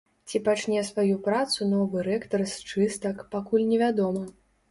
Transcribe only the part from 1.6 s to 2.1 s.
новы